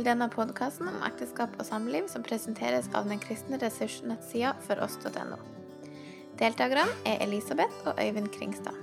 til 0.00 0.06
denne 0.06 0.30
podkasten 0.32 0.88
om 0.88 1.02
ekteskap 1.04 1.58
og 1.60 1.66
samliv 1.68 2.06
som 2.08 2.22
presenteres 2.24 2.86
av 2.96 3.08
den 3.10 3.18
kristne 3.20 3.58
ressursnettsida 3.60 4.54
foross.no. 4.64 5.36
Deltakerne 6.40 6.86
er 7.04 7.20
Elisabeth 7.26 7.84
og 7.84 8.00
Øyvind 8.00 8.30
Kringstad. 8.32 8.78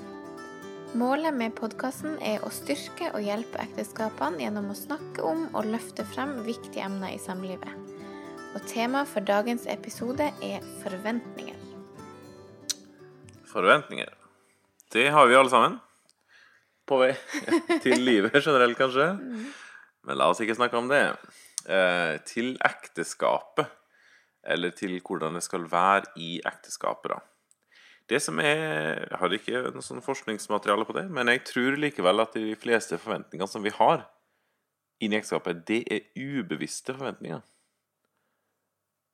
Målet 0.97 1.33
med 1.33 1.55
podkasten 1.57 2.19
er 2.21 2.45
å 2.45 2.53
styrke 2.53 3.09
og 3.17 3.25
hjelpe 3.25 3.63
ekteskapene 3.65 4.43
gjennom 4.45 4.69
å 4.69 4.77
snakke 4.77 5.25
om 5.25 5.47
og 5.57 5.71
løfte 5.71 6.05
frem 6.13 6.37
viktige 6.45 6.85
emner 6.85 7.15
i 7.15 7.19
samlivet. 7.23 7.73
Og 8.53 8.61
temaet 8.69 9.09
for 9.09 9.25
dagens 9.25 9.65
episode 9.73 10.29
er 10.45 10.71
forventninger. 10.85 11.67
Forventninger. 13.49 14.13
Det 14.93 15.09
har 15.17 15.25
vi 15.25 15.41
alle 15.41 15.49
sammen. 15.49 15.79
På 16.85 17.01
vei 17.01 17.15
til 17.87 18.05
livet 18.05 18.37
generelt, 18.37 18.77
kanskje. 18.77 19.15
Men 20.07 20.19
la 20.19 20.29
oss 20.31 20.41
ikke 20.43 20.55
snakke 20.57 20.79
om 20.79 20.87
det. 20.91 21.03
Eh, 21.67 22.15
til 22.27 22.55
ekteskapet. 22.63 23.67
Eller 24.47 24.71
til 24.71 24.95
hvordan 25.03 25.35
det 25.35 25.43
skal 25.43 25.65
være 25.67 26.13
i 26.23 26.37
ekteskapet, 26.47 27.11
da. 27.11 27.19
Det 28.07 28.21
som 28.23 28.39
er 28.39 29.03
Jeg 29.03 29.17
har 29.19 29.33
ikke 29.35 29.63
noe 29.75 29.83
sånn 29.83 30.03
forskningsmateriale 30.03 30.85
på 30.87 30.95
det, 30.95 31.09
men 31.11 31.27
jeg 31.27 31.43
tror 31.49 31.75
likevel 31.75 32.23
at 32.23 32.37
de 32.39 32.55
fleste 32.55 32.95
forventningene 32.95 33.51
som 33.51 33.65
vi 33.65 33.73
har 33.75 34.05
inn 35.03 35.11
i 35.11 35.19
ekteskapet, 35.19 35.65
det 35.67 35.83
er 35.91 36.07
ubevisste 36.15 36.95
forventninger. 36.95 37.43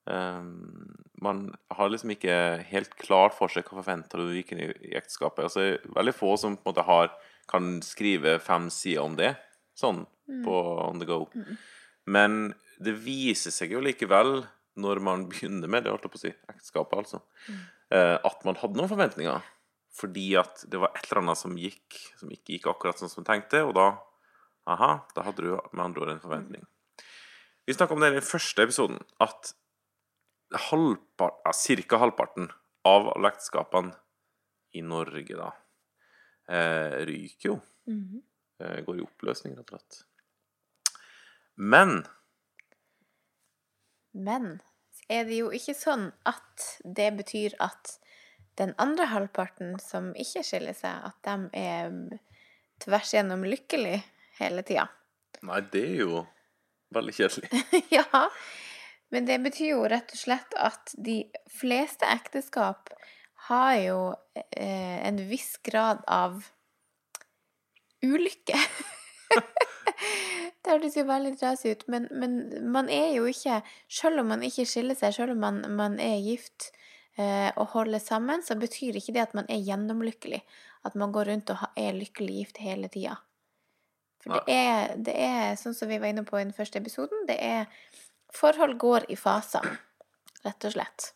Um, 0.05 0.93
man 1.23 1.55
har 1.71 1.89
liksom 1.89 2.11
ikke 2.11 2.35
helt 2.67 2.95
klart 2.99 3.35
for 3.37 3.51
seg 3.51 3.65
hva 3.65 3.79
forventer 3.79 4.19
du 4.19 4.35
gikk 4.35 4.53
inn 4.53 4.61
i, 4.65 4.69
ekteskapet. 4.99 5.47
Altså, 5.47 5.65
veldig 5.95 6.15
få 6.15 6.35
som 6.39 6.57
på 6.57 6.67
en 6.67 6.71
måte 6.71 6.87
har, 6.87 7.11
kan 7.49 7.77
skrive 7.83 8.37
fem 8.43 8.69
sider 8.71 9.03
om 9.03 9.17
det, 9.19 9.33
sånn 9.77 10.03
på 10.45 10.57
on 10.87 11.01
the 11.01 11.07
go. 11.09 11.25
Men 12.05 12.53
det 12.83 12.95
viser 13.03 13.53
seg 13.53 13.75
jo 13.75 13.81
likevel, 13.83 14.43
når 14.79 15.01
man 15.05 15.27
begynner 15.31 15.71
med 15.71 15.85
det, 15.85 15.93
holdt 15.93 16.07
jeg 16.07 16.13
på 16.13 16.21
å 16.21 16.23
si, 16.25 16.33
ekteskapet, 16.53 17.03
altså, 17.03 17.21
eh, 17.93 18.17
at 18.17 18.47
man 18.47 18.59
hadde 18.61 18.79
noen 18.79 18.91
forventninger. 18.91 19.51
Fordi 19.93 20.31
at 20.41 20.63
det 20.71 20.79
var 20.81 20.95
et 20.95 21.05
eller 21.05 21.21
annet 21.21 21.41
som 21.43 21.57
gikk, 21.59 21.99
som 22.17 22.31
ikke 22.33 22.55
gikk 22.55 22.71
akkurat 22.71 22.97
sånn 22.97 23.11
som 23.11 23.21
man 23.21 23.33
tenkte, 23.35 23.65
og 23.67 23.75
da 23.77 23.91
Aha, 24.63 24.93
da 25.11 25.25
hadde 25.25 25.43
du 25.43 25.49
med 25.75 25.81
andre 25.83 26.05
ord 26.05 26.09
en 26.13 26.21
forventning. 26.23 26.61
Vi 27.67 27.73
snakka 27.75 27.97
om 27.97 27.99
det 27.99 28.13
i 28.13 28.15
den 28.15 28.23
første 28.23 28.63
episoden, 28.63 29.01
at 29.19 29.49
halvpart, 30.69 31.41
ja, 31.43 31.51
cirka 31.51 31.99
halvparten 31.99 32.47
av 32.87 33.09
alle 33.11 33.33
ekteskapene 33.33 33.91
i 34.79 34.85
Norge, 34.87 35.35
da, 35.35 35.49
eh, 36.47 36.95
ryker 37.09 37.49
jo. 37.49 37.57
Eh, 37.87 38.23
går 38.59 38.99
i 38.99 39.05
oppløsning, 39.05 39.55
rett 39.57 39.73
og 39.73 39.79
slett. 39.79 40.03
Men 41.55 42.03
Men 44.13 44.61
er 45.09 45.25
det 45.25 45.39
jo 45.39 45.49
ikke 45.53 45.73
sånn 45.77 46.11
at 46.29 46.67
det 46.85 47.09
betyr 47.17 47.55
at 47.63 47.97
den 48.61 48.75
andre 48.77 49.07
halvparten 49.09 49.79
som 49.81 50.11
ikke 50.13 50.43
skiller 50.45 50.77
seg, 50.77 51.09
at 51.09 51.17
de 51.25 51.49
er 51.57 51.95
tvers 52.83 53.13
igjennom 53.13 53.45
lykkelig 53.47 53.97
hele 54.37 54.63
tida. 54.65 54.85
Nei, 55.43 55.59
det 55.73 55.83
er 55.87 56.03
jo 56.03 56.21
veldig 56.93 57.15
kjedelig. 57.17 57.63
ja, 57.97 58.05
men 59.13 59.27
det 59.29 59.39
betyr 59.43 59.73
jo 59.73 59.87
rett 59.89 60.13
og 60.13 60.21
slett 60.21 60.57
at 60.57 60.93
de 60.97 61.23
fleste 61.51 62.07
ekteskap 62.09 62.93
har 63.49 63.73
jo 63.81 63.97
eh, 64.35 64.99
en 65.03 65.19
viss 65.27 65.57
grad 65.65 66.03
av 66.07 66.45
ulykke. 68.03 68.59
det 70.63 70.71
hørtes 70.71 70.97
jo 70.97 71.05
veldig 71.07 71.33
trasig 71.39 71.75
ut, 71.75 71.85
men, 71.91 72.07
men 72.11 72.37
man 72.73 72.89
er 72.91 73.13
jo 73.15 73.25
ikke 73.29 73.61
Selv 73.89 74.21
om 74.21 74.31
man 74.33 74.43
ikke 74.45 74.67
skiller 74.69 74.97
seg, 74.99 75.15
selv 75.15 75.35
om 75.35 75.43
man, 75.43 75.61
man 75.75 75.99
er 76.01 76.21
gift 76.23 76.71
eh, 77.17 77.49
og 77.55 77.73
holder 77.75 78.03
sammen, 78.03 78.43
så 78.45 78.57
betyr 78.59 78.99
ikke 78.99 79.15
det 79.15 79.27
at 79.27 79.35
man 79.37 79.49
er 79.49 79.63
gjennomlykkelig. 79.63 80.43
At 80.83 80.95
man 80.99 81.13
går 81.15 81.31
rundt 81.31 81.53
og 81.53 81.63
er 81.79 81.95
lykkelig 81.95 82.41
gift 82.41 82.61
hele 82.63 82.89
tida. 82.91 83.17
For 84.23 84.43
det 84.47 84.55
er, 84.55 84.95
det 85.03 85.13
er, 85.19 85.55
sånn 85.59 85.75
som 85.75 85.89
vi 85.91 85.99
var 85.99 86.13
inne 86.13 86.23
på 86.27 86.39
i 86.39 86.45
den 86.45 86.55
første 86.55 86.79
episoden, 86.79 87.25
det 87.29 87.39
er 87.43 87.67
Forhold 88.33 88.79
går 88.81 89.03
i 89.13 89.15
faser, 89.19 89.61
rett 90.41 90.65
og 90.65 90.71
slett. 90.73 91.11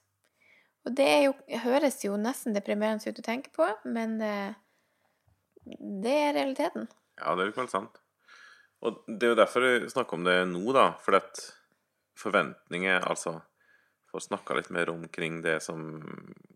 Og 0.86 0.94
det 0.94 1.08
jo, 1.24 1.32
høres 1.64 1.98
jo 2.06 2.14
nesten 2.22 2.54
deprimerende 2.54 3.10
ut 3.10 3.22
å 3.24 3.26
tenke 3.26 3.50
på, 3.56 3.66
men 3.90 4.20
eh, 4.22 4.54
det 6.04 6.14
er 6.14 6.36
realiteten. 6.38 6.88
Ja, 7.18 7.36
det 7.36 7.48
er 7.48 7.56
helt 7.58 7.74
sant. 7.74 8.00
Og 8.86 9.02
det 9.08 9.26
er 9.26 9.34
jo 9.34 9.40
derfor 9.40 9.66
jeg 9.66 9.92
snakker 9.92 10.20
om 10.20 10.26
det 10.28 10.38
nå, 10.52 10.64
da. 10.76 10.92
For 11.04 11.18
at 11.18 11.42
forventninger, 12.18 13.04
altså 13.06 13.40
For 14.08 14.22
å 14.22 14.24
snakke 14.24 14.56
litt 14.56 14.70
mer 14.72 14.90
omkring 14.90 15.42
det 15.44 15.60
som 15.66 15.82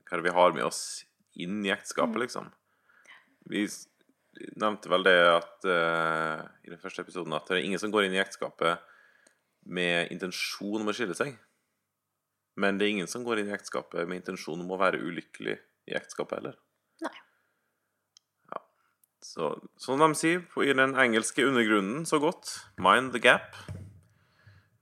Hva 0.07 0.21
vi 0.23 0.33
har 0.33 0.53
med 0.55 0.63
oss 0.63 1.03
inn 1.39 1.61
i 1.65 1.71
ekteskapet, 1.73 2.19
liksom. 2.23 2.49
Vi 3.51 3.65
nevnte 4.59 4.89
vel 4.91 5.05
det 5.07 5.15
at 5.31 5.67
uh, 5.67 6.41
i 6.63 6.71
den 6.71 6.79
første 6.81 7.03
episoden 7.05 7.35
at 7.35 7.47
det 7.47 7.57
er 7.57 7.67
ingen 7.67 7.79
som 7.79 7.91
går 7.91 8.07
inn 8.07 8.15
i 8.17 8.21
ekteskapet 8.21 8.83
med 9.63 10.11
intensjon 10.11 10.83
om 10.83 10.91
å 10.91 10.95
skille 10.95 11.15
seg. 11.15 11.37
Men 12.59 12.77
det 12.77 12.87
er 12.87 12.95
ingen 12.97 13.11
som 13.11 13.23
går 13.23 13.41
inn 13.41 13.51
i 13.51 13.55
ekteskapet 13.55 14.07
med 14.07 14.21
intensjon 14.21 14.59
om 14.59 14.75
å 14.75 14.79
være 14.81 14.99
ulykkelig 14.99 15.55
i 15.87 15.95
ekteskapet 15.97 16.41
heller. 16.41 16.59
Nei. 17.05 17.15
Så, 19.21 19.53
som 19.77 20.01
de 20.01 20.11
sier 20.17 20.41
på, 20.49 20.63
i 20.65 20.73
den 20.73 20.95
engelske 20.97 21.45
undergrunnen 21.45 22.07
så 22.09 22.17
godt, 22.21 22.55
mind 22.81 23.13
the 23.13 23.21
gap 23.21 23.57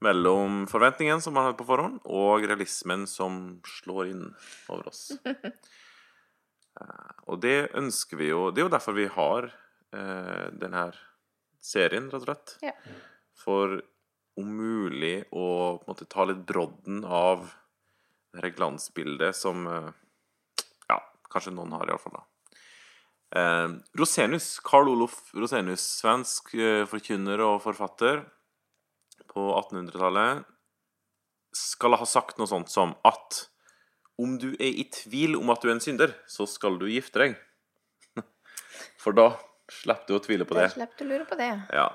mellom 0.00 0.64
forventningen 0.70 1.20
som 1.20 1.36
man 1.36 1.48
hadde 1.48 1.58
på 1.60 1.66
forhånd, 1.68 2.00
og 2.08 2.46
realismen 2.48 3.04
som 3.10 3.60
slår 3.68 4.14
inn 4.14 4.26
over 4.72 4.90
oss. 4.92 5.10
Eh, 6.80 7.14
og 7.26 7.40
det 7.42 7.72
ønsker 7.76 8.14
vi 8.16 8.28
jo 8.28 8.44
Det 8.54 8.62
er 8.62 8.68
jo 8.68 8.70
derfor 8.70 8.94
vi 8.94 9.08
har 9.10 9.48
eh, 9.50 10.44
denne 10.54 10.84
serien, 11.58 12.06
rett 12.12 12.20
og 12.20 12.28
slett. 12.28 12.52
Ja. 12.62 12.70
For 13.42 13.74
om 14.38 14.52
mulig 14.54 15.24
å 15.34 15.48
på 15.80 15.82
en 15.82 15.90
måte 15.90 16.06
ta 16.06 16.28
litt 16.30 16.44
brodden 16.46 17.02
av 17.04 17.50
det 18.38 18.52
glansbildet 18.54 19.36
som 19.36 19.66
eh, 19.66 19.90
Ja, 20.86 21.00
kanskje 21.26 21.56
noen 21.58 21.74
har, 21.74 21.90
iallfall. 21.90 22.22
Eh, 23.36 23.68
Rosenius, 23.98 24.58
Carl 24.66 24.88
Olof 24.90 25.30
Rosenius, 25.34 25.84
svensk 26.00 26.54
eh, 26.58 26.82
forkynner 26.90 27.42
og 27.44 27.60
forfatter 27.62 28.24
på 29.30 29.44
1800-tallet, 29.54 30.42
skal 31.54 31.94
ha 31.98 32.06
sagt 32.06 32.38
noe 32.38 32.50
sånt 32.50 32.70
som 32.70 32.96
at 33.06 33.44
om 34.20 34.34
du 34.38 34.50
er 34.52 34.74
i 34.82 34.84
tvil 34.92 35.38
om 35.38 35.52
at 35.54 35.62
du 35.62 35.70
er 35.70 35.76
en 35.76 35.82
synder, 35.82 36.12
så 36.28 36.46
skal 36.50 36.76
du 36.80 36.88
gifte 36.90 37.22
deg. 37.22 37.38
For 39.02 39.16
da 39.16 39.32
slipper 39.70 40.10
du 40.10 40.18
å 40.18 40.22
tvile 40.24 40.46
på 40.46 40.58
det. 40.58 40.66
Da 40.68 40.74
slipper 40.74 40.98
du 40.98 41.06
å 41.06 41.10
lure 41.14 41.28
på 41.30 41.38
det. 41.38 41.50
Ja. 41.74 41.88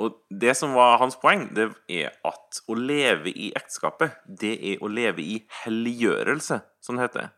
Og 0.00 0.18
det 0.42 0.54
som 0.56 0.74
var 0.74 0.98
hans 1.00 1.16
poeng, 1.20 1.46
det 1.54 1.70
er 1.92 2.14
at 2.26 2.60
å 2.66 2.76
leve 2.76 3.30
i 3.30 3.50
ekteskapet, 3.56 4.18
det 4.24 4.54
er 4.72 4.82
å 4.82 4.90
leve 4.90 5.22
i 5.22 5.40
helliggjørelse, 5.62 6.60
som 6.82 6.96
det 6.96 7.08
heter. 7.08 7.32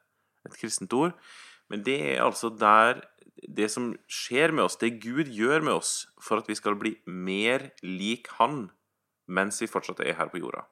Et 0.47 0.59
kristent 0.59 0.95
ord. 0.97 1.17
Men 1.71 1.83
det 1.87 1.99
er 2.13 2.23
altså 2.25 2.51
der 2.55 3.03
det 3.49 3.69
som 3.73 3.93
skjer 4.11 4.55
med 4.55 4.67
oss, 4.67 4.79
det 4.79 5.01
Gud 5.03 5.31
gjør 5.33 5.65
med 5.67 5.81
oss 5.81 5.93
for 6.23 6.43
at 6.43 6.49
vi 6.51 6.57
skal 6.59 6.77
bli 6.79 6.95
mer 7.07 7.71
lik 7.83 8.31
Han 8.39 8.69
mens 9.33 9.61
vi 9.63 9.71
fortsatt 9.71 10.03
er 10.05 10.17
her 10.19 10.31
på 10.33 10.41
jorda. 10.43 10.65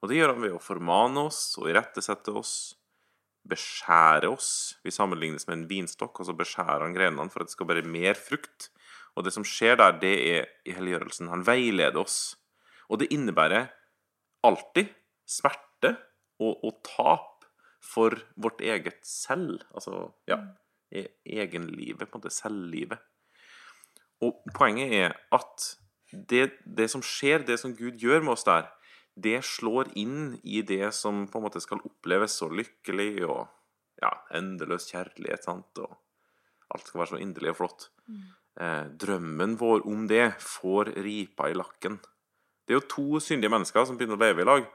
Og 0.00 0.08
det 0.08 0.16
gjør 0.18 0.34
han 0.34 0.44
ved 0.44 0.54
å 0.56 0.62
formane 0.62 1.26
oss 1.28 1.40
og 1.60 1.68
irettesette 1.68 2.32
oss, 2.32 2.54
beskjære 3.50 4.30
oss. 4.30 4.50
Vi 4.84 4.94
sammenlignes 4.94 5.46
med 5.48 5.58
en 5.58 5.66
vinstokk, 5.68 6.22
og 6.22 6.28
så 6.28 6.36
beskjærer 6.36 6.86
han 6.86 6.96
grenene 6.96 7.32
for 7.32 7.42
at 7.42 7.50
det 7.50 7.56
skal 7.56 7.68
være 7.68 7.88
mer 7.88 8.16
frukt. 8.16 8.70
Og 9.18 9.26
det 9.26 9.34
som 9.34 9.44
skjer 9.46 9.76
der, 9.80 9.98
det 10.00 10.14
er 10.30 10.48
i 10.64 10.76
helliggjørelsen. 10.76 11.32
Han 11.32 11.44
veileder 11.44 12.00
oss. 12.00 12.38
Og 12.88 13.02
det 13.02 13.10
innebærer 13.12 13.68
alltid 14.46 14.94
smerte 15.28 15.96
og, 16.40 16.62
og 16.64 16.80
tap 16.86 17.44
for 17.84 18.16
vårt 18.40 18.62
eget 18.64 19.02
selv. 19.06 19.60
Altså, 19.74 20.08
ja, 20.30 20.40
egenlivet, 20.90 22.08
på 22.08 22.18
en 22.18 22.22
måte 22.22 22.34
selvlivet. 22.34 22.98
Og 24.24 24.42
poenget 24.56 24.92
er 24.92 25.16
at 25.32 25.70
det, 26.10 26.50
det 26.66 26.90
som 26.92 27.02
skjer, 27.04 27.44
det 27.46 27.60
som 27.62 27.74
Gud 27.76 28.00
gjør 28.02 28.24
med 28.24 28.34
oss 28.34 28.44
der, 28.44 28.68
det 29.20 29.40
slår 29.44 29.90
inn 29.98 30.36
i 30.42 30.62
det 30.66 30.92
som 30.96 31.26
på 31.30 31.40
en 31.40 31.46
måte 31.46 31.62
skal 31.62 31.82
oppleves 31.86 32.38
så 32.40 32.48
lykkelig 32.52 33.24
og 33.26 33.46
ja, 34.00 34.12
endeløs 34.36 34.88
kjærlighet, 34.90 35.44
sant, 35.44 35.80
og 35.82 35.96
alt 36.72 36.86
skal 36.86 37.02
være 37.02 37.12
så 37.12 37.20
inderlig 37.20 37.52
og 37.52 37.58
flott. 37.60 37.90
Eh, 38.60 38.86
drømmen 39.02 39.58
vår 39.60 39.84
om 39.90 40.06
det 40.10 40.32
får 40.42 40.94
ripa 41.04 41.50
i 41.50 41.58
lakken. 41.58 41.98
Det 42.64 42.74
er 42.74 42.80
jo 42.80 42.88
to 42.92 43.20
syndige 43.22 43.52
mennesker 43.52 43.86
som 43.86 43.98
begynner 43.98 44.18
å 44.18 44.24
leve 44.24 44.44
i 44.44 44.48
lag, 44.48 44.66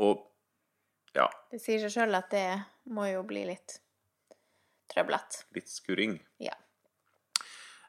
og 0.00 0.26
ja, 1.16 1.26
Det 1.50 1.58
sier 1.58 1.80
seg 1.82 1.90
sjøl 1.90 2.14
at 2.14 2.28
det 2.30 2.48
må 2.94 3.08
jo 3.10 3.24
bli 3.26 3.42
litt 3.48 3.80
trøblete. 4.90 5.44
litt 5.56 5.70
skurring. 5.70 6.18
Ja. 6.42 6.56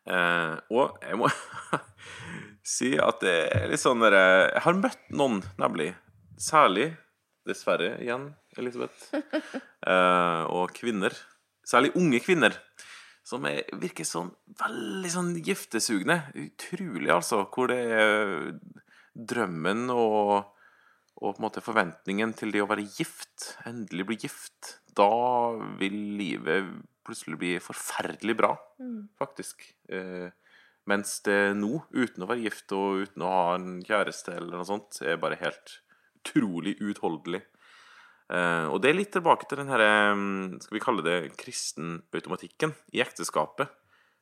Eh, 0.09 0.55
og 0.73 0.97
jeg 1.05 1.17
må 1.21 1.29
si 2.75 2.95
at 2.97 3.21
det 3.21 3.35
er 3.53 3.67
litt 3.69 3.81
sånn 3.81 4.01
der, 4.01 4.17
Jeg 4.49 4.63
har 4.65 4.79
møtt 4.79 5.11
noen, 5.13 5.41
nemlig. 5.61 5.91
Særlig, 6.41 6.91
dessverre 7.47 7.95
igjen, 8.01 8.31
Elisabeth. 8.57 9.11
Eh, 9.81 10.43
og 10.53 10.69
kvinner. 10.77 11.15
Særlig 11.65 11.89
unge 11.97 12.19
kvinner. 12.21 12.53
Som 13.25 13.47
er, 13.49 13.63
virker 13.81 14.05
sånn 14.05 14.27
veldig 14.59 15.09
sånn 15.09 15.31
giftesugne. 15.41 16.19
Utrolig, 16.37 17.09
altså. 17.09 17.39
Hvor 17.49 17.71
det 17.71 17.79
er 17.97 18.35
drømmen 19.17 19.89
og, 19.89 20.51
og 21.17 21.33
på 21.33 21.33
en 21.33 21.47
måte 21.47 21.65
forventningen 21.65 22.35
til 22.37 22.53
det 22.53 22.61
å 22.61 22.69
være 22.69 22.85
gift, 22.93 23.55
endelig 23.65 24.05
bli 24.11 24.19
gift, 24.27 24.75
da 24.93 25.09
vil 25.81 25.97
livet 26.19 26.69
plutselig 27.05 27.39
bli 27.41 27.55
forferdelig 27.63 28.35
bra, 28.37 28.55
faktisk. 29.19 29.63
Eh, 29.89 30.29
mens 30.89 31.19
det 31.25 31.53
nå, 31.57 31.83
uten 31.93 32.25
å 32.25 32.29
være 32.29 32.45
gift 32.47 32.73
og 32.73 33.05
uten 33.05 33.25
å 33.25 33.31
ha 33.31 33.55
en 33.55 33.81
kjæreste 33.85 34.33
eller 34.33 34.57
noe 34.57 34.67
sånt, 34.67 35.01
er 35.05 35.21
bare 35.21 35.39
helt 35.41 35.77
utrolig 36.21 36.75
uutholdelig. 36.81 37.43
Eh, 38.31 38.65
og 38.71 38.79
det 38.81 38.91
er 38.91 38.97
litt 38.97 39.11
tilbake 39.13 39.47
til 39.49 39.61
den 39.61 39.71
her, 39.71 39.83
eh, 39.83 40.23
skal 40.63 40.77
vi 40.77 40.83
kalle 40.83 41.05
det 41.05 41.35
kristenautomatikken 41.37 42.73
i 42.95 43.03
ekteskapet, 43.03 43.69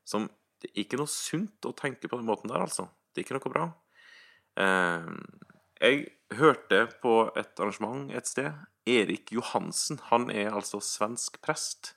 som 0.04 0.30
det 0.60 0.72
er 0.74 0.84
ikke 0.84 1.00
noe 1.00 1.08
sunt 1.08 1.64
å 1.68 1.76
tenke 1.76 2.10
på 2.10 2.18
den 2.20 2.28
måten 2.28 2.52
der, 2.52 2.60
altså. 2.60 2.90
Det 3.14 3.22
er 3.22 3.28
ikke 3.28 3.38
noe 3.38 3.54
bra. 3.54 3.68
Eh, 4.60 5.12
jeg 5.80 6.12
hørte 6.36 6.82
på 7.02 7.32
et 7.40 7.60
arrangement 7.60 8.12
et 8.12 8.28
sted. 8.28 8.52
Erik 8.90 9.32
Johansen, 9.32 10.00
han 10.10 10.30
er 10.34 10.52
altså 10.52 10.82
svensk 10.84 11.40
prest 11.46 11.94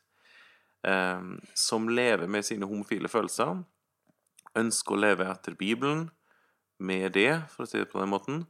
som 0.82 1.84
lever 1.86 2.26
med 2.26 2.42
sine 2.42 2.66
homofile 2.66 3.06
følelser. 3.06 3.60
Ønsker 4.58 4.96
å 4.96 4.98
leve 4.98 5.28
etter 5.30 5.54
Bibelen 5.54 6.08
med 6.82 7.12
det, 7.14 7.44
for 7.52 7.62
å 7.64 7.70
si 7.70 7.78
det 7.78 7.90
på 7.92 8.00
den 8.02 8.10
måten, 8.10 8.40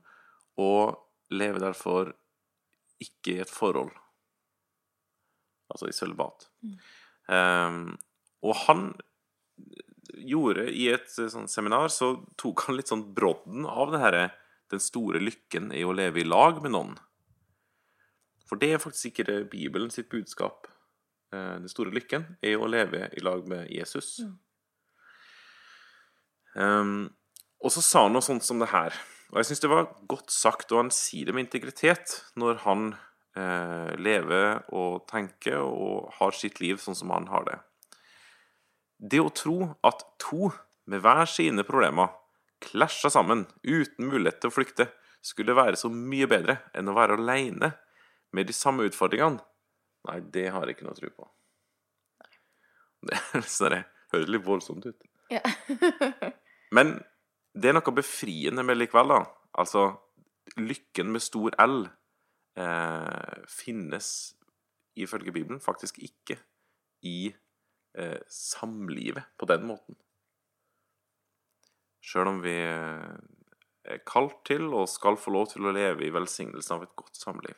og 0.57 0.97
lever 1.33 1.61
derfor 1.61 2.15
ikke 3.03 3.37
i 3.37 3.43
et 3.45 3.53
forhold. 3.53 3.93
Altså 5.73 5.89
i 5.89 5.97
sølibat. 5.97 6.49
Eh, 7.33 7.79
og 8.43 8.57
han 8.67 8.91
gjorde 10.19 10.67
i 10.71 10.89
et 10.93 11.09
eh, 11.19 11.31
sånn 11.33 11.49
seminar 11.51 11.89
så 11.93 12.15
tok 12.41 12.67
han 12.67 12.79
litt 12.79 12.93
sånn 12.93 13.09
brodden 13.17 13.67
av 13.69 13.95
det 13.95 14.03
her, 14.03 14.19
den 14.73 14.83
store 14.83 15.21
lykken 15.21 15.71
i 15.77 15.85
å 15.85 15.95
leve 15.97 16.23
i 16.23 16.29
lag 16.29 16.63
med 16.65 16.75
noen. 16.75 16.95
For 18.49 18.61
det 18.61 18.75
er 18.75 18.83
faktisk 18.83 19.13
ikke 19.13 19.45
Bibelen 19.53 19.93
sitt 19.93 20.11
budskap. 20.13 20.69
Eh, 21.33 21.57
Den 21.63 21.71
store 21.73 21.95
lykken 21.95 22.27
er 22.45 22.61
å 22.61 22.69
leve 22.71 23.09
i 23.17 23.25
lag 23.25 23.47
med 23.49 23.71
Jesus. 23.73 24.21
Um, 26.55 27.09
og 27.65 27.73
så 27.73 27.81
sa 27.81 28.05
han 28.05 28.13
noe 28.13 28.25
sånt 28.25 28.45
som 28.45 28.61
det 28.61 28.73
her. 28.73 28.93
Og 29.33 29.41
jeg 29.41 29.49
syns 29.49 29.63
det 29.65 29.73
var 29.73 29.93
godt 30.11 30.33
sagt, 30.35 30.73
og 30.73 30.83
han 30.83 30.93
sier 30.93 31.29
det 31.29 31.35
med 31.37 31.47
integritet 31.47 32.19
når 32.37 32.59
han 32.67 32.91
eh, 33.39 33.93
lever 33.97 34.61
og 34.77 35.07
tenker 35.09 35.63
og 35.63 36.11
har 36.19 36.37
sitt 36.37 36.61
liv 36.61 36.83
sånn 36.83 36.99
som 36.99 37.15
han 37.15 37.31
har 37.33 37.47
det. 37.49 37.59
Det 39.01 39.23
å 39.23 39.33
tro 39.33 39.57
at 39.89 40.05
to 40.21 40.51
med 40.91 41.01
hver 41.01 41.25
sine 41.31 41.65
problemer 41.65 42.13
klasja 42.63 43.09
sammen 43.11 43.47
uten 43.65 44.11
mulighet 44.11 44.43
til 44.43 44.53
å 44.53 44.55
flykte, 44.55 44.91
skulle 45.23 45.57
være 45.57 45.79
så 45.79 45.89
mye 45.89 46.29
bedre 46.29 46.59
enn 46.77 46.91
å 46.91 46.97
være 46.97 47.17
aleine 47.17 47.73
med 48.35 48.49
de 48.51 48.55
samme 48.57 48.85
utfordringene, 48.89 49.41
nei, 50.09 50.19
det 50.35 50.49
har 50.55 50.67
jeg 50.67 50.77
ikke 50.77 50.89
noe 50.89 50.99
tro 50.99 51.11
på. 51.15 51.29
Det 53.03 53.19
sånn 53.51 53.75
det 53.75 53.83
høres 54.13 54.31
litt 54.31 54.47
voldsomt 54.47 54.87
ut. 54.87 55.09
Ja. 55.33 55.43
Men 56.77 56.95
det 57.53 57.71
er 57.71 57.77
noe 57.77 57.95
befriende 57.97 58.65
med 58.67 58.79
likevel, 58.79 59.13
da. 59.13 59.25
Altså, 59.61 59.89
lykken 60.57 61.11
med 61.13 61.25
stor 61.25 61.57
L 61.61 61.85
eh, 62.61 63.43
finnes 63.51 64.09
ifølge 65.01 65.33
Bibelen 65.33 65.61
faktisk 65.61 65.99
ikke 66.05 66.39
i 67.09 67.33
eh, 67.97 68.21
samlivet 68.29 69.33
på 69.41 69.49
den 69.51 69.67
måten. 69.69 69.97
Sjøl 72.03 72.33
om 72.33 72.41
vi 72.45 72.57
eh, 72.65 73.13
er 73.85 74.03
kalt 74.09 74.41
til 74.49 74.69
og 74.73 74.91
skal 74.91 75.19
få 75.21 75.35
lov 75.35 75.53
til 75.53 75.67
å 75.67 75.75
leve 75.75 76.07
i 76.07 76.15
velsignelsen 76.15 76.77
av 76.77 76.87
et 76.87 76.97
godt 76.99 77.19
samliv. 77.19 77.57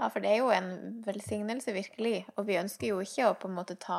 Ja, 0.00 0.06
for 0.08 0.24
det 0.24 0.30
er 0.32 0.38
jo 0.40 0.48
en 0.54 0.70
velsignelse, 1.04 1.74
virkelig. 1.76 2.22
Og 2.40 2.46
vi 2.48 2.56
ønsker 2.56 2.88
jo 2.88 3.02
ikke 3.04 3.26
å 3.28 3.34
på 3.36 3.50
en 3.50 3.56
måte 3.58 3.74
ta, 3.76 3.98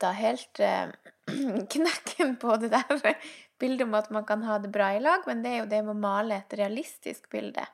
ta 0.00 0.12
helt 0.16 0.60
eh, 0.64 0.94
knekken 1.74 2.38
på 2.40 2.56
det 2.62 2.70
der 2.72 3.18
bildet 3.60 3.84
om 3.84 3.96
at 3.98 4.08
man 4.14 4.24
kan 4.28 4.42
ha 4.48 4.56
det 4.62 4.70
bra 4.72 4.94
i 4.96 5.02
lag, 5.02 5.26
men 5.28 5.42
det 5.44 5.52
er 5.52 5.58
jo 5.60 5.68
det 5.70 5.82
med 5.84 5.92
å 5.94 6.00
male 6.06 6.40
et 6.40 6.56
realistisk 6.58 7.28
bilde 7.32 7.66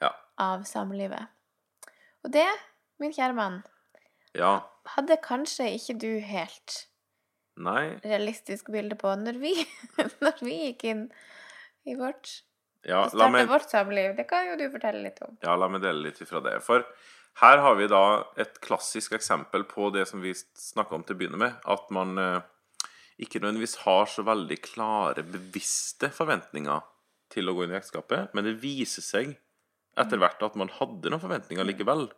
Ja. 0.00 0.12
av 0.38 0.62
samlivet. 0.68 1.26
Og 2.24 2.30
det, 2.38 2.46
min 3.02 3.12
kjære 3.16 3.34
mann, 3.36 3.62
Ja. 4.38 4.60
hadde 4.94 5.18
kanskje 5.24 5.66
ikke 5.74 5.98
du 5.98 6.10
helt 6.22 6.86
Nei. 7.58 7.98
realistisk 8.04 8.70
bilde 8.70 8.94
på 8.94 9.10
når 9.18 9.40
vi, 9.42 9.56
når 10.22 10.38
vi 10.46 10.54
gikk 10.70 10.84
inn 10.92 11.02
i 11.90 11.98
vårt 11.98 12.44
Ja, 12.88 13.04
la 13.12 13.28
meg 13.28 13.48
vårt 13.50 13.68
samliv. 13.68 14.14
Det 14.16 14.24
kan 14.30 14.46
jo 14.48 14.56
du 14.56 14.66
fortelle 14.72 15.02
litt 15.04 15.20
om. 15.24 15.36
Ja, 15.44 15.56
la 15.60 15.68
meg 15.68 15.82
dele 15.84 16.06
litt 16.06 16.20
ifra 16.24 16.40
det. 16.44 16.56
For 16.64 16.86
her 17.42 17.60
har 17.64 17.76
vi 17.76 17.88
da 17.90 18.04
et 18.40 18.56
klassisk 18.64 19.14
eksempel 19.18 19.66
på 19.68 19.90
det 19.94 20.06
som 20.08 20.22
vi 20.24 20.32
snakka 20.34 20.96
om 20.96 21.04
til 21.04 21.16
å 21.16 21.20
begynne 21.20 21.40
med. 21.40 21.58
At 21.68 21.92
man 21.94 22.16
eh, 22.20 22.40
ikke 23.20 23.42
nødvendigvis 23.42 23.82
har 23.84 24.08
så 24.08 24.24
veldig 24.26 24.58
klare, 24.64 25.26
bevisste 25.26 26.10
forventninger 26.14 26.80
til 27.30 27.50
å 27.50 27.54
gå 27.54 27.64
inn 27.64 27.74
i 27.74 27.78
ekteskapet, 27.78 28.34
men 28.34 28.46
det 28.46 28.58
viser 28.62 29.04
seg 29.06 29.36
etter 30.00 30.20
hvert 30.22 30.42
at 30.42 30.56
man 30.58 30.72
hadde 30.72 31.12
noen 31.12 31.22
forventninger 31.22 31.66
likevel. 31.68 32.08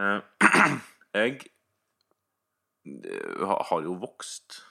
Eh, 0.00 0.20
jeg 1.20 1.38
eh, 2.88 3.56
har 3.70 3.84
jo 3.86 3.98
vokst, 4.02 4.62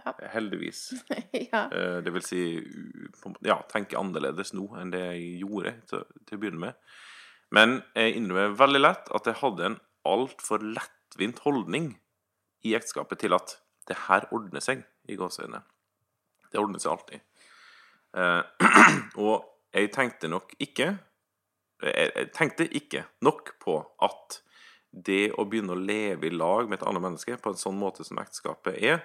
Ja. 0.00 0.14
heldigvis. 0.32 0.92
ja. 1.52 1.66
Eh, 1.68 1.98
Det 2.02 2.12
vil 2.14 2.24
si 2.24 2.42
ja, 3.44 3.58
tenke 3.70 3.98
annerledes 4.00 4.54
nå 4.56 4.66
enn 4.80 4.92
det 4.94 5.02
jeg 5.04 5.42
gjorde 5.44 5.74
til, 5.90 6.06
til 6.26 6.38
å 6.38 6.42
begynne 6.42 6.62
med. 6.66 6.78
Men 7.52 7.82
jeg 7.94 8.16
innrømmer 8.16 8.56
veldig 8.56 8.80
lett 8.80 9.10
at 9.12 9.28
jeg 9.28 9.40
hadde 9.42 9.66
en 9.68 9.78
altfor 10.08 10.64
lettvint 10.64 11.42
holdning 11.44 11.92
i 12.66 12.74
ekteskapet 12.78 13.20
til 13.22 13.36
at 13.36 13.58
det 13.90 13.98
her 14.08 14.26
ordner 14.32 14.62
seg, 14.64 14.84
i 15.10 15.16
gåseøynene. 15.18 15.60
Det 16.52 16.60
ordner 16.60 16.82
seg 16.82 16.92
alltid. 16.94 17.22
Eh, 18.16 18.42
og 19.26 19.34
jeg 19.74 19.92
tenkte 19.94 20.30
nok 20.30 20.54
ikke 20.62 20.92
jeg, 21.82 22.10
jeg 22.14 22.30
tenkte 22.36 22.66
ikke 22.78 23.04
nok 23.26 23.54
på 23.62 23.78
at 24.04 24.40
det 24.92 25.32
å 25.40 25.46
begynne 25.48 25.74
å 25.74 25.80
leve 25.80 26.28
i 26.28 26.34
lag 26.34 26.68
med 26.68 26.78
et 26.78 26.86
annet 26.86 27.02
menneske 27.02 27.38
på 27.40 27.52
en 27.52 27.58
sånn 27.60 27.78
måte 27.80 28.04
som 28.04 28.20
ekteskapet 28.20 28.76
er, 28.76 29.00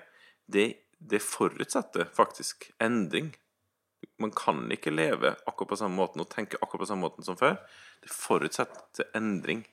det, 0.52 0.68
det 0.98 1.22
forutsetter 1.24 2.10
faktisk 2.14 2.72
endring. 2.84 3.32
Man 4.22 4.32
kan 4.34 4.66
ikke 4.74 4.94
leve 4.94 5.36
akkurat 5.46 5.70
på 5.70 5.80
samme 5.80 5.98
måten 5.98 6.22
og 6.22 6.30
tenke 6.30 6.60
akkurat 6.62 6.86
på 6.86 6.90
samme 6.92 7.06
måten 7.08 7.26
som 7.26 7.38
før. 7.38 7.58
Det 8.04 8.14
forutsetter 8.14 9.10
endring. 9.18 9.66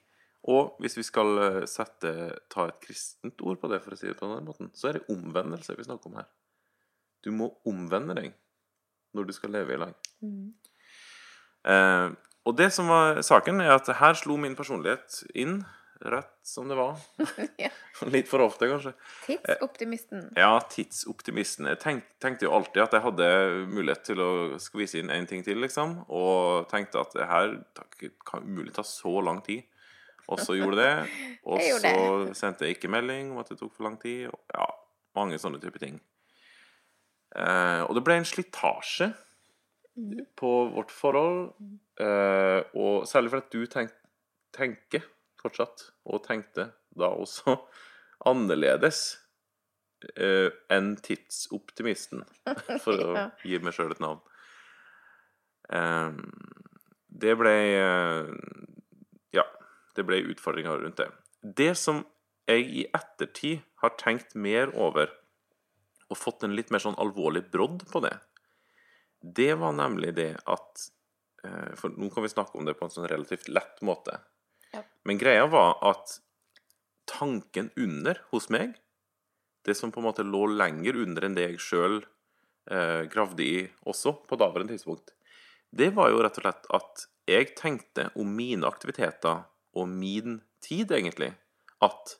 Og 0.44 0.76
hvis 0.80 0.98
vi 0.98 1.04
skal 1.06 1.38
eh, 1.40 1.62
sette, 1.70 2.10
ta 2.52 2.66
et 2.68 2.80
kristent 2.84 3.40
ord 3.40 3.60
på 3.62 3.70
det, 3.72 3.80
for 3.84 3.94
å 3.94 3.98
si 3.98 4.10
det 4.10 4.18
på 4.18 4.28
den 4.28 4.44
måten, 4.44 4.68
så 4.76 4.90
er 4.90 4.98
det 4.98 5.06
omvendelse 5.12 5.76
vi 5.78 5.86
snakker 5.86 6.10
om 6.10 6.18
her. 6.20 6.28
Du 7.24 7.30
må 7.32 7.48
omvende 7.64 8.16
deg 8.18 8.34
når 9.16 9.28
du 9.30 9.32
skal 9.32 9.54
leve 9.56 9.72
i 9.72 9.80
lag. 9.80 9.94
Eh, 11.64 12.10
og 12.44 12.58
det 12.58 12.68
som 12.76 12.90
var 12.92 13.22
saken, 13.24 13.62
er 13.64 13.72
at 13.72 13.88
her 13.96 14.18
slo 14.20 14.36
min 14.40 14.56
personlighet 14.58 15.22
inn 15.32 15.62
rett 16.00 16.38
som 16.42 16.68
det 16.68 16.74
var. 16.74 16.96
ja. 17.56 17.70
Litt 18.14 18.28
for 18.28 18.42
ofte, 18.44 18.68
kanskje. 18.68 18.94
Tidsoptimisten. 19.26 20.24
Ja, 20.38 20.56
tidsoptimisten. 20.70 21.68
Jeg 21.70 21.80
tenk, 21.82 22.08
tenkte 22.22 22.48
jo 22.48 22.54
alltid 22.56 22.82
at 22.84 22.96
jeg 22.96 23.06
hadde 23.06 23.28
mulighet 23.70 24.06
til 24.10 24.22
å 24.24 24.32
skvise 24.62 25.00
inn 25.00 25.12
en 25.14 25.28
ting 25.30 25.44
til, 25.46 25.60
liksom. 25.62 26.00
Og 26.08 26.66
tenkte 26.72 27.02
at 27.04 27.14
det 27.16 27.28
her 27.30 27.54
kan 28.26 28.44
umulig 28.46 28.74
ta 28.76 28.86
så 28.86 29.20
lang 29.24 29.42
tid. 29.46 29.64
Og 30.32 30.40
så 30.40 30.56
gjorde 30.56 30.80
det. 30.80 30.92
Og 31.50 31.60
så 31.60 31.94
sendte 32.36 32.66
jeg 32.66 32.78
ikke 32.78 32.92
melding 32.92 33.34
om 33.34 33.42
at 33.42 33.52
det 33.52 33.60
tok 33.60 33.74
for 33.76 33.86
lang 33.88 33.98
tid. 34.00 34.30
Ja, 34.54 34.68
mange 35.16 35.38
sånne 35.40 35.60
type 35.62 35.80
ting. 35.82 36.00
Eh, 37.34 37.82
og 37.82 37.96
det 37.96 38.04
ble 38.06 38.20
en 38.20 38.28
slitasje 38.28 39.08
på 40.38 40.52
vårt 40.74 40.92
forhold. 40.94 41.50
Eh, 42.00 42.60
og 42.78 43.06
særlig 43.10 43.32
fordi 43.34 43.64
du 43.64 43.70
tenk, 43.70 43.94
tenker 44.54 45.02
fortsatt, 45.44 45.88
og 46.08 46.24
tenkte 46.26 46.70
da 46.96 47.10
også, 47.12 47.58
annerledes 48.30 49.02
eh, 50.16 50.50
enn 50.72 50.94
tidsoptimisten, 51.04 52.24
for 52.84 53.04
å 53.04 53.10
Ja. 53.18 53.26
gi 53.44 53.60
meg 53.64 53.76
sjøl 53.76 53.92
et 53.94 54.02
navn. 54.04 54.20
Eh, 55.72 56.12
det 57.14 57.36
ble 57.40 57.54
eh, 57.78 58.32
Ja, 59.36 59.44
det 59.96 60.04
ble 60.08 60.22
utfordringer 60.32 60.82
rundt 60.82 60.98
det. 61.00 61.08
Det 61.44 61.72
som 61.78 62.02
jeg 62.48 62.66
i 62.68 62.82
ettertid 62.96 63.62
har 63.80 63.94
tenkt 64.00 64.34
mer 64.36 64.72
over, 64.76 65.08
og 66.12 66.18
fått 66.20 66.44
en 66.44 66.52
litt 66.56 66.68
mer 66.72 66.82
sånn 66.84 66.98
alvorlig 67.00 67.46
brodd 67.52 67.86
på 67.90 68.02
det, 68.04 68.12
det 69.24 69.54
var 69.56 69.72
nemlig 69.72 70.10
det 70.18 70.34
at 70.52 70.82
eh, 71.46 71.70
For 71.80 71.88
nå 71.96 72.10
kan 72.12 72.26
vi 72.26 72.28
snakke 72.32 72.58
om 72.60 72.66
det 72.68 72.74
på 72.76 72.84
en 72.84 72.92
sånn 72.92 73.08
relativt 73.08 73.48
lett 73.48 73.80
måte. 73.84 74.18
Ja. 74.74 74.82
Men 75.06 75.20
greia 75.20 75.46
var 75.50 75.76
at 75.86 76.18
tanken 77.10 77.70
under 77.76 78.20
hos 78.32 78.48
meg, 78.52 78.74
det 79.64 79.76
som 79.78 79.92
på 79.92 80.00
en 80.02 80.08
måte 80.08 80.24
lå 80.26 80.44
lenger 80.50 80.98
under 81.04 81.26
enn 81.26 81.36
det 81.36 81.46
jeg 81.48 81.62
sjøl 81.62 81.98
eh, 82.70 83.04
gravde 83.12 83.44
i 83.44 83.56
også 83.88 84.14
på 84.28 84.38
daværende 84.40 84.74
tidspunkt, 84.74 85.14
det 85.74 85.90
var 85.96 86.10
jo 86.12 86.20
rett 86.22 86.38
og 86.38 86.44
slett 86.44 86.68
at 86.76 87.06
jeg 87.30 87.54
tenkte 87.58 88.08
om 88.20 88.34
mine 88.36 88.68
aktiviteter 88.68 89.44
og 89.74 89.88
min 89.90 90.42
tid, 90.62 90.92
egentlig, 90.92 91.32
at 91.82 92.16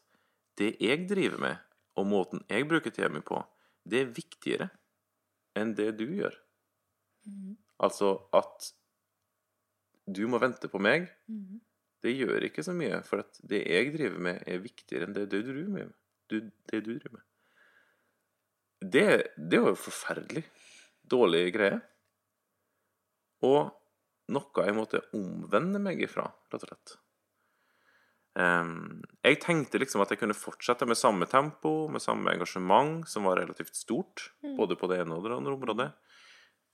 det 0.58 0.74
jeg 0.82 1.04
driver 1.10 1.40
med, 1.42 1.60
og 1.98 2.08
måten 2.10 2.42
jeg 2.50 2.66
bruker 2.68 2.92
tida 2.94 3.10
mi 3.12 3.20
på, 3.24 3.38
det 3.86 4.00
er 4.02 4.14
viktigere 4.16 4.70
enn 5.54 5.74
det 5.78 5.92
du 6.00 6.06
gjør. 6.08 6.34
Mm. 7.28 7.54
Altså 7.84 8.16
at 8.34 8.72
du 10.04 10.24
må 10.28 10.40
vente 10.42 10.68
på 10.68 10.80
meg, 10.82 11.08
Mhm. 11.28 11.60
Det 12.04 12.12
gjør 12.18 12.44
ikke 12.48 12.64
så 12.66 12.74
mye, 12.76 12.98
for 13.06 13.24
at 13.24 13.38
det 13.48 13.62
jeg 13.64 13.92
driver 13.94 14.20
med, 14.26 14.42
er 14.46 14.60
viktigere 14.62 15.08
enn 15.08 15.16
det 15.16 15.28
du 15.32 15.38
driver 15.40 15.70
med. 15.72 15.94
Du, 16.28 16.38
det 16.70 16.80
du 16.84 16.90
driver 16.92 17.16
med. 17.18 17.24
Det, 18.84 19.06
det 19.40 19.60
var 19.64 19.72
jo 19.72 19.80
forferdelig 19.80 20.44
dårlig 21.08 21.46
greie. 21.56 21.78
Og 23.44 23.72
noe 24.34 24.66
jeg 24.66 24.76
måtte 24.76 25.00
omvende 25.16 25.80
meg 25.84 26.00
ifra, 26.04 26.26
rett 26.52 26.62
og 26.64 26.70
slett. 26.70 26.94
Jeg 28.34 29.38
tenkte 29.44 29.78
liksom 29.78 30.02
at 30.02 30.10
jeg 30.10 30.18
kunne 30.18 30.34
fortsette 30.36 30.88
med 30.88 30.98
samme 30.98 31.28
tempo, 31.30 31.86
med 31.92 32.02
samme 32.02 32.32
engasjement, 32.32 33.04
som 33.08 33.28
var 33.28 33.38
relativt 33.38 33.76
stort, 33.78 34.30
Mm. 34.42 34.56
både 34.58 34.76
på 34.76 34.88
det 34.90 35.00
ene 35.00 35.14
og 35.14 35.22
det 35.24 35.36
andre 35.36 35.54
området. 35.54 35.92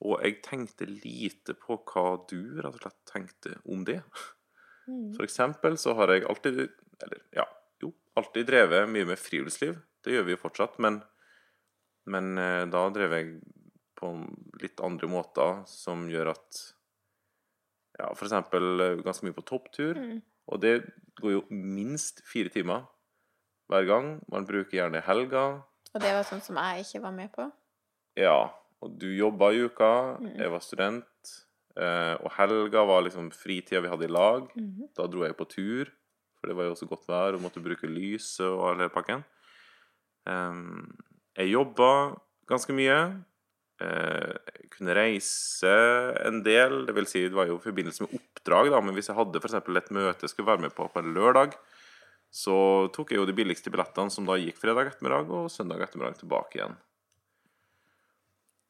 Og 0.01 0.23
jeg 0.25 0.41
tenkte 0.43 0.87
lite 0.89 1.55
på 1.55 1.77
hva 1.85 2.27
du 2.31 2.61
rett 2.63 2.75
og 2.75 2.81
slett 2.81 3.03
tenkte 3.07 3.59
om 3.69 3.85
det. 3.85 4.01
Mhm. 4.91 5.15
For 5.17 5.27
eksempel 5.27 5.79
så 5.79 5.95
har 5.99 6.13
jeg 6.15 6.27
alltid, 6.27 6.61
eller 7.05 7.23
ja, 7.37 7.47
jo, 7.83 7.93
alltid 8.19 8.49
drevet 8.51 8.91
mye 8.91 9.07
med 9.09 9.21
friluftsliv. 9.21 9.79
Det 10.05 10.17
gjør 10.17 10.27
vi 10.27 10.35
jo 10.35 10.43
fortsatt, 10.43 10.79
men, 10.83 11.01
men 12.11 12.37
eh, 12.41 12.67
da 12.73 12.85
drev 12.91 13.15
jeg 13.15 13.33
på 14.01 14.13
litt 14.63 14.81
andre 14.83 15.11
måter 15.13 15.65
som 15.71 16.09
gjør 16.11 16.35
at 16.35 16.67
Ja, 18.01 18.07
eksempel 18.15 18.81
eh, 18.81 19.01
ganske 19.05 19.27
mye 19.27 19.37
på 19.37 19.45
topptur. 19.45 19.99
Mm. 19.99 20.23
Og 20.51 20.61
det 20.63 20.79
går 21.21 21.35
jo 21.35 21.43
minst 21.53 22.23
fire 22.25 22.49
timer 22.49 22.87
hver 23.69 23.85
gang. 23.85 24.15
Man 24.33 24.47
bruker 24.49 24.79
gjerne 24.79 25.03
helga. 25.05 25.61
Og 25.93 26.01
det 26.01 26.15
var 26.17 26.25
sånn 26.25 26.41
som 26.41 26.57
jeg 26.57 26.87
ikke 26.87 27.03
var 27.05 27.13
med 27.13 27.29
på? 27.35 27.45
Ja, 28.19 28.49
og 28.81 28.97
du 28.99 29.11
jobba 29.13 29.51
i 29.53 29.61
uka, 29.67 29.91
mm. 30.17 30.33
jeg 30.41 30.53
var 30.55 30.65
student, 30.65 31.10
og 31.81 32.29
helga 32.37 32.83
var 32.85 33.05
liksom 33.07 33.31
fritida 33.33 33.81
vi 33.81 33.89
hadde 33.93 34.05
i 34.09 34.13
lag. 34.13 34.51
Mhm. 34.55 34.91
Da 34.97 35.07
dro 35.09 35.25
jeg 35.25 35.37
på 35.39 35.49
tur, 35.49 35.91
for 36.41 36.51
det 36.51 36.57
var 36.59 36.69
jo 36.69 36.75
også 36.75 36.89
godt 36.91 37.07
vær, 37.09 37.37
og 37.37 37.45
måtte 37.45 37.63
bruke 37.65 37.89
lyset 37.89 38.45
og 38.47 38.67
hele 38.75 38.91
pakken. 38.93 39.25
Jeg 40.27 41.53
jobba 41.55 41.91
ganske 42.51 42.75
mye. 42.77 42.99
Eh, 43.81 44.33
jeg 44.61 44.71
kunne 44.75 44.97
reise 44.97 45.71
en 46.27 46.43
del, 46.45 46.83
det 46.85 46.95
vil 46.99 47.09
si 47.09 47.23
det 47.25 47.37
var 47.37 47.49
jo 47.49 47.57
i 47.57 47.65
forbindelse 47.65 48.05
med 48.05 48.17
oppdrag, 48.19 48.69
da, 48.75 48.81
men 48.85 48.97
hvis 48.97 49.09
jeg 49.09 49.17
hadde 49.17 49.41
eksempel 49.41 49.81
et 49.81 49.89
møte 49.97 50.27
jeg 50.27 50.35
skulle 50.35 50.51
være 50.51 50.67
med 50.67 50.75
på 50.77 50.89
på 50.93 51.01
en 51.01 51.15
lørdag, 51.17 51.57
så 52.31 52.57
tok 52.95 53.11
jeg 53.11 53.23
jo 53.23 53.27
de 53.27 53.35
billigste 53.35 53.73
billettene, 53.73 54.13
som 54.13 54.29
da 54.29 54.37
gikk 54.39 54.61
fredag 54.61 54.93
ettermiddag 54.93 55.33
og 55.33 55.49
søndag 55.51 55.81
ettermiddag 55.87 56.21
tilbake 56.21 56.61
igjen. 56.61 56.77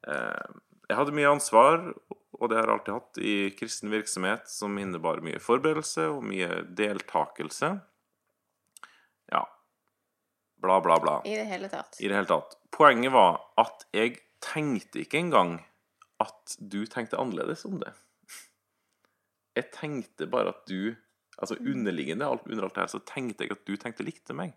Eh, 0.07 0.55
jeg 0.89 0.99
hadde 1.01 1.17
mye 1.19 1.35
ansvar, 1.35 1.91
og 2.41 2.49
det 2.49 2.57
har 2.57 2.67
jeg 2.67 2.77
alltid 2.79 2.95
hatt, 2.97 3.19
i 3.21 3.35
kristen 3.53 3.93
virksomhet 3.93 4.49
som 4.49 4.79
innebar 4.81 5.21
mye 5.25 5.41
forberedelse 5.43 6.07
og 6.15 6.25
mye 6.25 6.63
deltakelse. 6.77 7.75
Ja 9.33 9.45
Bla, 10.61 10.77
bla, 10.85 10.99
bla. 11.01 11.15
I 11.25 11.39
det 11.39 11.47
hele 11.49 11.71
tatt? 11.73 11.97
I 12.01 12.09
det 12.09 12.19
hele 12.19 12.29
tatt. 12.29 12.59
Poenget 12.73 13.15
var 13.15 13.39
at 13.61 13.87
jeg 13.97 14.19
tenkte 14.45 15.01
ikke 15.01 15.21
engang 15.23 15.55
at 16.21 16.57
du 16.61 16.83
tenkte 16.85 17.17
annerledes 17.21 17.65
om 17.69 17.79
det. 17.81 17.95
Jeg 19.57 19.71
tenkte 19.77 20.29
bare 20.29 20.53
at 20.57 20.67
du 20.69 20.97
Altså 21.41 21.57
underliggende 21.57 22.27
alt, 22.29 22.43
under 22.45 22.67
alt 22.67 22.75
det 22.77 22.83
her, 22.83 22.91
så 22.93 22.99
tenkte 23.09 23.47
jeg 23.47 23.55
at 23.55 23.63
du 23.65 23.73
tenkte 23.81 24.05
likt 24.05 24.27
til 24.29 24.37
meg. 24.37 24.51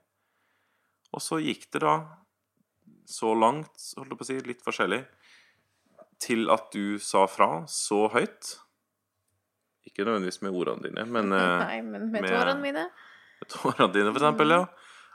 Og 1.16 1.22
så 1.24 1.38
gikk 1.40 1.70
det 1.72 1.80
da 1.80 1.94
så 3.08 3.32
langt, 3.38 3.72
holdt 3.96 4.12
jeg 4.12 4.20
på 4.20 4.26
å 4.26 4.28
si, 4.28 4.40
litt 4.44 4.66
forskjellig, 4.66 5.00
til 6.22 6.50
at 6.54 6.70
du 6.74 6.98
sa 7.02 7.26
fra 7.28 7.64
så 7.70 8.08
høyt. 8.14 8.54
Ikke 9.88 10.06
nødvendigvis 10.06 10.42
med 10.46 10.56
ordene 10.56 10.88
dine, 10.88 11.06
men 11.10 11.32
eh, 11.38 11.60
Nei, 11.66 11.82
men 11.82 12.10
med, 12.12 12.22
med- 12.24 12.32
tårene 12.32 12.62
mine? 12.64 12.86
Med 13.44 13.50
tårene 13.52 13.90
dine, 13.94 14.12
for 14.14 14.22
eksempel, 14.22 14.54
ja. 14.56 14.64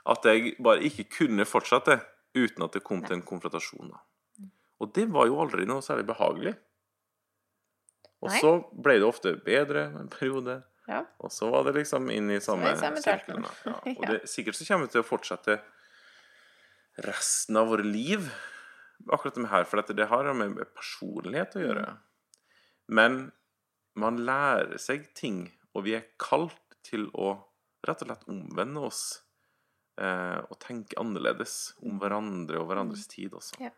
At 0.09 0.25
jeg 0.25 0.55
bare 0.63 0.83
ikke 0.87 1.07
kunne 1.19 1.45
fortsette 1.45 1.99
uten 2.37 2.63
at 2.65 2.73
det 2.77 2.83
kom 2.85 3.01
til 3.03 3.17
en 3.17 3.25
konfrontasjon. 3.25 3.91
Og 4.79 4.91
det 4.95 5.07
var 5.11 5.27
jo 5.27 5.39
aldri 5.43 5.65
noe 5.67 5.83
særlig 5.83 6.05
behagelig. 6.07 6.53
Og 8.23 8.29
Nei. 8.31 8.39
så 8.41 8.51
ble 8.83 8.95
det 8.99 9.07
ofte 9.07 9.33
bedre 9.45 9.87
en 9.99 10.09
periode, 10.11 10.61
Ja. 10.89 11.03
og 11.19 11.31
så 11.31 11.49
var 11.53 11.63
det 11.67 11.75
liksom 11.75 12.07
inn 12.11 12.31
i 12.33 12.39
samme, 12.43 12.71
samme 12.79 13.01
sirkelen. 13.03 13.45
Ja. 13.65 13.75
Og 13.97 14.05
det, 14.09 14.21
sikkert 14.29 14.55
så 14.57 14.65
kommer 14.67 14.87
vi 14.87 14.93
til 14.95 15.03
å 15.03 15.07
fortsette 15.07 15.59
resten 17.05 17.57
av 17.59 17.69
våre 17.71 17.85
liv 17.85 18.25
akkurat 19.07 19.35
det 19.35 19.43
med 19.45 19.51
her, 19.53 19.67
for 19.69 19.81
det 19.81 20.07
har 20.11 20.33
med 20.33 20.55
med 20.55 20.73
personlighet 20.75 21.55
å 21.55 21.63
gjøre. 21.63 21.85
Men 22.87 23.31
man 23.99 24.19
lærer 24.25 24.77
seg 24.81 25.09
ting, 25.15 25.47
og 25.73 25.85
vi 25.87 25.95
er 25.97 26.09
kalt 26.21 26.77
til 26.85 27.07
å 27.13 27.37
rett 27.87 28.03
og 28.03 28.09
slett 28.09 28.27
omvende 28.31 28.81
oss 28.83 29.03
eh, 30.01 30.39
og 30.39 30.57
tenke 30.59 30.97
annerledes 30.99 31.75
om 31.85 31.99
hverandre 32.01 32.59
og 32.59 32.67
hverandres 32.69 33.07
tid 33.11 33.35
også. 33.37 33.59
Ja. 33.63 33.71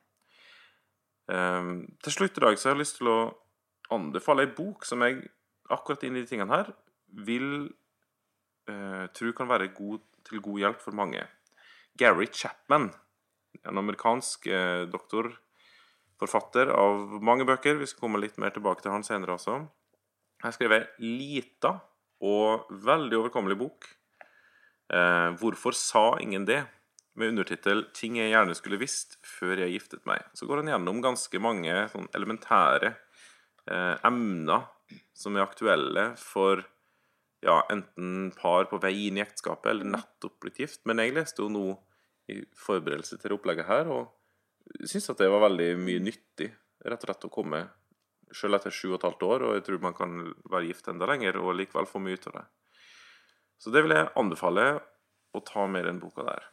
Eh, 1.31 1.71
til 2.01 2.15
slutt 2.15 2.39
i 2.39 2.45
dag 2.45 2.57
så 2.57 2.69
har 2.69 2.77
jeg 2.77 2.83
lyst 2.85 2.99
til 3.01 3.11
å 3.11 3.19
anbefale 3.91 4.47
ei 4.47 4.53
bok 4.55 4.87
som 4.87 5.03
jeg 5.05 5.21
akkurat 5.71 6.03
inn 6.07 6.17
i 6.17 6.23
de 6.23 6.29
tingene 6.29 6.55
her 6.55 6.71
vil 7.27 7.69
eh, 8.71 9.05
tro 9.15 9.33
kan 9.35 9.49
være 9.51 9.71
god, 9.75 10.03
til 10.27 10.43
god 10.43 10.63
hjelp 10.63 10.83
for 10.83 10.97
mange. 10.97 11.23
Gary 11.99 12.27
Chapman, 12.31 12.89
en 13.67 13.77
amerikansk 13.81 14.47
eh, 14.47 14.83
doktorforfatter 14.91 16.73
av 16.73 17.21
mange 17.23 17.45
bøker. 17.47 17.79
Vi 17.79 17.89
skal 17.89 18.07
komme 18.07 18.21
litt 18.21 18.39
mer 18.41 18.53
tilbake 18.55 18.83
til 18.83 18.93
han 18.93 19.05
senere 19.07 19.37
også. 19.37 19.59
Jeg 20.41 20.47
har 20.47 20.57
skrevet 20.57 21.01
lita 21.03 21.75
og 22.21 22.69
veldig 22.85 23.19
overkommelig 23.19 23.57
bok. 23.57 23.89
Eh, 24.93 25.29
'Hvorfor 25.37 25.73
sa 25.73 26.17
ingen 26.19 26.45
det?' 26.45 26.67
med 27.15 27.27
undertittel 27.27 27.85
'Ting 27.93 28.17
jeg 28.17 28.31
gjerne 28.31 28.55
skulle 28.55 28.79
visst 28.79 29.17
før 29.23 29.57
jeg 29.57 29.73
giftet 29.73 30.05
meg'. 30.05 30.23
Så 30.33 30.47
går 30.47 30.63
han 30.63 30.71
gjennom 30.71 31.01
ganske 31.03 31.39
mange 31.39 31.89
sånn 31.91 32.07
elementære 32.15 32.95
eh, 33.67 33.95
emner 34.03 34.67
som 35.13 35.35
er 35.35 35.45
aktuelle 35.45 36.15
for 36.17 36.63
ja, 37.41 37.61
enten 37.69 38.31
par 38.37 38.65
på 38.69 38.79
vei 38.81 39.07
inn 39.07 39.17
i 39.17 39.23
ekteskapet 39.23 39.71
eller 39.71 39.85
nettopp 39.97 40.39
blitt 40.39 40.59
gift. 40.61 40.81
Men 40.85 40.97
jeg 40.97 41.15
leste 41.15 41.41
jo 41.41 41.49
nå 41.49 41.65
i 42.29 42.41
forberedelse 42.57 43.17
til 43.21 43.35
opplegget 43.35 43.69
her, 43.69 43.89
og 43.91 44.87
syns 44.87 45.09
at 45.11 45.21
det 45.21 45.29
var 45.31 45.45
veldig 45.47 45.73
mye 45.81 46.03
nyttig 46.03 46.51
rett 46.85 47.03
og 47.03 47.09
slett 47.09 47.27
å 47.27 47.33
komme 47.33 47.61
selv 48.35 48.57
etter 48.57 48.73
sju 48.73 48.91
og 48.91 48.99
et 48.99 49.07
halvt 49.09 49.25
år, 49.27 49.45
og 49.45 49.57
jeg 49.57 49.65
tror 49.67 49.83
man 49.83 49.97
kan 49.97 50.21
være 50.49 50.69
gift 50.69 50.87
enda 50.91 51.09
lenger 51.09 51.39
og 51.41 51.55
likevel 51.57 51.89
få 51.89 52.01
mye 52.03 52.17
ut 52.17 52.29
av 52.31 52.39
det. 52.39 52.45
Så 53.61 53.73
det 53.73 53.83
vil 53.85 53.93
jeg 53.93 54.13
anbefale 54.17 54.65
å 55.35 55.43
ta 55.45 55.67
med 55.69 55.85
den 55.85 55.99
boka 56.01 56.25
der. 56.25 56.47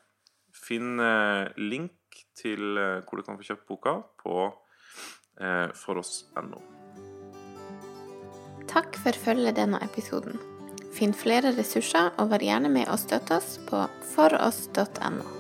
Finn 0.55 0.99
eh, 1.01 1.49
link 1.61 2.19
til 2.37 2.77
eh, 2.81 2.99
hvor 3.07 3.21
du 3.21 3.27
kan 3.27 3.39
få 3.39 3.47
kjøpt 3.47 3.67
boka 3.71 3.95
på 4.21 4.37
eh, 5.41 5.71
foross.no. 5.79 6.61
Takk 8.69 9.01
for 9.01 9.17
følget 9.17 9.57
denne 9.57 9.81
episoden. 9.87 10.37
Finn 10.93 11.15
flere 11.17 11.55
ressurser, 11.57 12.13
og 12.19 12.33
vær 12.33 12.45
gjerne 12.45 12.73
med 12.73 12.91
og 12.91 13.01
støtt 13.01 13.33
oss 13.33 13.57
på 13.69 13.87
foross.no. 14.13 15.38